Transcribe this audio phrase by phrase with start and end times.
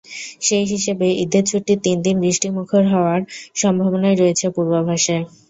[0.41, 3.19] সেই হিসেবে ঈদের ছুটির তিন দিন বৃষ্টিমুখর হওয়ার
[3.55, 5.17] সম্ভাবনাই রয়েছে পূর্বাভাসে।